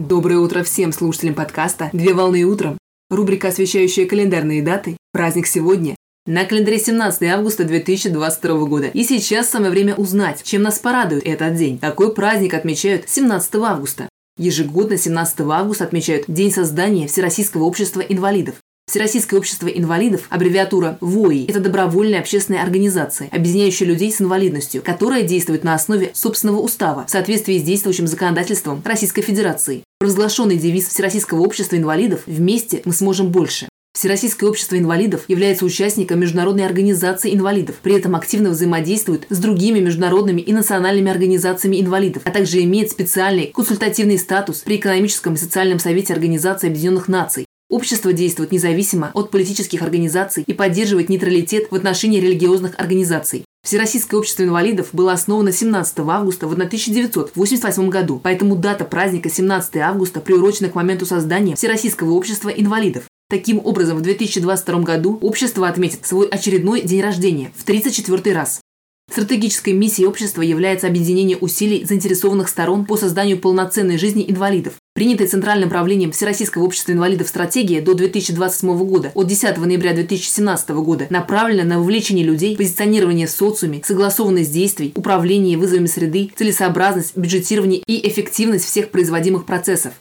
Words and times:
Доброе 0.00 0.38
утро 0.38 0.62
всем 0.62 0.94
слушателям 0.94 1.34
подкаста 1.34 1.90
«Две 1.92 2.14
волны 2.14 2.42
утром». 2.44 2.78
Рубрика, 3.10 3.48
освещающая 3.48 4.06
календарные 4.06 4.62
даты. 4.62 4.96
Праздник 5.12 5.46
сегодня. 5.46 5.94
На 6.24 6.46
календаре 6.46 6.78
17 6.78 7.22
августа 7.24 7.64
2022 7.64 8.64
года. 8.64 8.86
И 8.86 9.04
сейчас 9.04 9.50
самое 9.50 9.70
время 9.70 9.94
узнать, 9.94 10.42
чем 10.42 10.62
нас 10.62 10.78
порадует 10.78 11.26
этот 11.26 11.54
день. 11.54 11.78
Какой 11.78 12.14
праздник 12.14 12.54
отмечают 12.54 13.10
17 13.10 13.56
августа? 13.56 14.08
Ежегодно 14.38 14.96
17 14.96 15.40
августа 15.40 15.84
отмечают 15.84 16.24
День 16.28 16.50
создания 16.50 17.06
Всероссийского 17.06 17.64
общества 17.64 18.00
инвалидов. 18.00 18.54
Всероссийское 18.90 19.38
общество 19.38 19.68
инвалидов, 19.68 20.22
аббревиатура 20.30 20.96
ВОИ, 21.02 21.44
это 21.46 21.60
добровольная 21.60 22.20
общественная 22.20 22.62
организация, 22.62 23.28
объединяющая 23.30 23.86
людей 23.86 24.10
с 24.10 24.22
инвалидностью, 24.22 24.82
которая 24.82 25.24
действует 25.24 25.62
на 25.62 25.74
основе 25.74 26.10
собственного 26.14 26.60
устава 26.60 27.04
в 27.06 27.10
соответствии 27.10 27.58
с 27.58 27.62
действующим 27.62 28.06
законодательством 28.06 28.80
Российской 28.82 29.20
Федерации. 29.20 29.84
Провозглашенный 30.00 30.56
девиз 30.56 30.88
Всероссийского 30.88 31.42
общества 31.42 31.76
инвалидов 31.76 32.22
«Вместе 32.24 32.80
мы 32.86 32.94
сможем 32.94 33.28
больше». 33.28 33.68
Всероссийское 33.92 34.48
общество 34.48 34.78
инвалидов 34.78 35.24
является 35.28 35.66
участником 35.66 36.20
Международной 36.20 36.64
организации 36.64 37.34
инвалидов, 37.34 37.76
при 37.82 37.96
этом 37.96 38.16
активно 38.16 38.48
взаимодействует 38.48 39.26
с 39.28 39.36
другими 39.36 39.78
международными 39.78 40.40
и 40.40 40.54
национальными 40.54 41.10
организациями 41.10 41.82
инвалидов, 41.82 42.22
а 42.24 42.30
также 42.30 42.62
имеет 42.62 42.90
специальный 42.90 43.48
консультативный 43.54 44.18
статус 44.18 44.60
при 44.60 44.76
Экономическом 44.76 45.34
и 45.34 45.36
социальном 45.36 45.78
совете 45.78 46.14
Организации 46.14 46.68
Объединенных 46.68 47.06
Наций, 47.06 47.44
Общество 47.70 48.12
действует 48.12 48.50
независимо 48.50 49.12
от 49.14 49.30
политических 49.30 49.82
организаций 49.82 50.42
и 50.44 50.52
поддерживает 50.52 51.08
нейтралитет 51.08 51.70
в 51.70 51.74
отношении 51.76 52.20
религиозных 52.20 52.74
организаций. 52.76 53.44
Всероссийское 53.62 54.18
общество 54.18 54.42
инвалидов 54.42 54.88
было 54.92 55.12
основано 55.12 55.52
17 55.52 55.98
августа 56.00 56.48
в 56.48 56.52
1988 56.52 57.88
году, 57.88 58.20
поэтому 58.22 58.56
дата 58.56 58.84
праздника 58.84 59.28
17 59.28 59.76
августа 59.76 60.20
приурочена 60.20 60.70
к 60.70 60.74
моменту 60.74 61.06
создания 61.06 61.56
Всероссийского 61.56 62.12
общества 62.12 62.48
инвалидов. 62.48 63.04
Таким 63.28 63.60
образом, 63.64 63.98
в 63.98 64.02
2022 64.02 64.80
году 64.80 65.18
общество 65.22 65.68
отметит 65.68 66.04
свой 66.04 66.26
очередной 66.26 66.80
день 66.80 67.00
рождения 67.00 67.52
в 67.56 67.62
34 67.62 68.34
раз. 68.34 68.60
Стратегической 69.08 69.72
миссией 69.72 70.08
общества 70.08 70.42
является 70.42 70.86
объединение 70.86 71.36
усилий 71.36 71.84
заинтересованных 71.84 72.48
сторон 72.48 72.86
по 72.86 72.96
созданию 72.96 73.38
полноценной 73.38 73.98
жизни 73.98 74.24
инвалидов. 74.28 74.74
Принятая 74.92 75.28
Центральным 75.28 75.70
правлением 75.70 76.10
Всероссийского 76.10 76.64
общества 76.64 76.90
инвалидов 76.90 77.28
стратегия 77.28 77.80
до 77.80 77.94
2028 77.94 78.76
года 78.84 79.12
от 79.14 79.26
10 79.28 79.56
ноября 79.58 79.94
2017 79.94 80.70
года 80.70 81.06
направлена 81.10 81.64
на 81.64 81.78
вовлечение 81.78 82.24
людей, 82.24 82.56
позиционирование 82.56 83.28
в 83.28 83.30
социуме, 83.30 83.82
согласованность 83.84 84.52
действий, 84.52 84.92
управление 84.96 85.56
вызовами 85.56 85.86
среды, 85.86 86.32
целесообразность, 86.34 87.16
бюджетирование 87.16 87.82
и 87.86 88.08
эффективность 88.08 88.64
всех 88.64 88.90
производимых 88.90 89.46
процессов. 89.46 89.92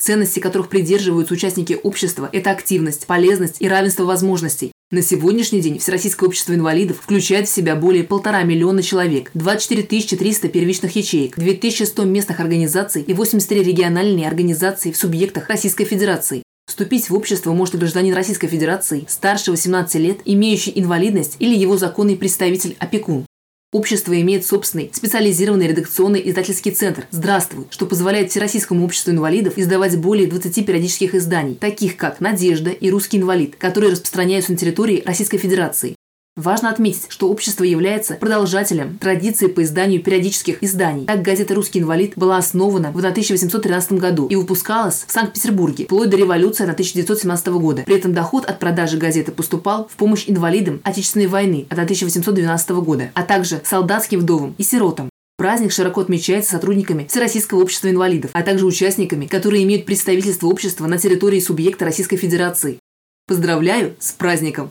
Ценности, 0.00 0.40
которых 0.40 0.68
придерживаются 0.68 1.34
участники 1.34 1.78
общества– 1.82 2.30
это 2.32 2.50
активность, 2.50 3.06
полезность 3.06 3.56
и 3.60 3.68
равенство 3.68 4.04
возможностей. 4.04 4.72
На 4.90 5.02
сегодняшний 5.02 5.60
день 5.60 5.78
Всероссийское 5.78 6.26
общество 6.26 6.54
инвалидов 6.54 7.00
включает 7.02 7.46
в 7.46 7.52
себя 7.52 7.76
более 7.76 8.04
полтора 8.04 8.42
миллиона 8.44 8.82
человек, 8.82 9.30
24 9.34 9.82
300 9.82 10.48
первичных 10.48 10.96
ячеек, 10.96 11.36
2100 11.36 12.04
местных 12.04 12.40
организаций 12.40 13.02
и 13.02 13.12
83 13.12 13.64
региональные 13.64 14.26
организации 14.26 14.90
в 14.90 14.96
субъектах 14.96 15.50
Российской 15.50 15.84
Федерации. 15.84 16.42
Вступить 16.66 17.10
в 17.10 17.14
общество 17.14 17.52
может 17.52 17.74
гражданин 17.74 18.14
Российской 18.14 18.48
Федерации 18.48 19.04
старше 19.08 19.50
18 19.50 19.94
лет, 19.96 20.20
имеющий 20.24 20.72
инвалидность 20.74 21.36
или 21.38 21.54
его 21.54 21.76
законный 21.76 22.16
представитель-опекун. 22.16 23.26
Общество 23.70 24.18
имеет 24.18 24.46
собственный 24.46 24.90
специализированный 24.94 25.66
редакционный 25.66 26.22
издательский 26.30 26.70
центр 26.70 27.06
«Здравствуй», 27.10 27.66
что 27.68 27.84
позволяет 27.84 28.30
Всероссийскому 28.30 28.82
обществу 28.82 29.10
инвалидов 29.10 29.58
издавать 29.58 29.98
более 29.98 30.26
20 30.26 30.64
периодических 30.64 31.14
изданий, 31.14 31.54
таких 31.54 31.98
как 31.98 32.18
«Надежда» 32.20 32.70
и 32.70 32.90
«Русский 32.90 33.18
инвалид», 33.18 33.56
которые 33.56 33.92
распространяются 33.92 34.52
на 34.52 34.56
территории 34.56 35.02
Российской 35.04 35.36
Федерации. 35.36 35.97
Важно 36.38 36.70
отметить, 36.70 37.06
что 37.08 37.28
общество 37.30 37.64
является 37.64 38.14
продолжателем 38.14 38.96
традиции 38.98 39.48
по 39.48 39.64
изданию 39.64 40.00
периодических 40.00 40.62
изданий. 40.62 41.04
Так 41.04 41.20
газета 41.20 41.52
«Русский 41.52 41.80
инвалид» 41.80 42.12
была 42.14 42.36
основана 42.36 42.92
в 42.92 42.98
1813 42.98 43.94
году 43.94 44.28
и 44.28 44.36
выпускалась 44.36 45.04
в 45.04 45.10
Санкт-Петербурге 45.10 45.86
вплоть 45.86 46.10
до 46.10 46.16
революции 46.16 46.62
1917 46.62 47.48
года. 47.48 47.82
При 47.82 47.96
этом 47.96 48.14
доход 48.14 48.44
от 48.44 48.60
продажи 48.60 48.98
газеты 48.98 49.32
поступал 49.32 49.88
в 49.92 49.96
помощь 49.96 50.26
инвалидам 50.28 50.80
Отечественной 50.84 51.26
войны 51.26 51.66
1812 51.70 52.70
года, 52.70 53.10
а 53.14 53.24
также 53.24 53.60
солдатским 53.64 54.20
вдовам 54.20 54.54
и 54.58 54.62
сиротам. 54.62 55.10
Праздник 55.38 55.72
широко 55.72 56.02
отмечается 56.02 56.52
сотрудниками 56.52 57.08
Всероссийского 57.08 57.62
общества 57.62 57.90
инвалидов, 57.90 58.30
а 58.32 58.42
также 58.42 58.64
участниками, 58.64 59.26
которые 59.26 59.64
имеют 59.64 59.86
представительство 59.86 60.46
общества 60.46 60.86
на 60.86 60.98
территории 60.98 61.40
субъекта 61.40 61.84
Российской 61.84 62.16
Федерации. 62.16 62.78
Поздравляю 63.26 63.96
с 63.98 64.12
праздником! 64.12 64.70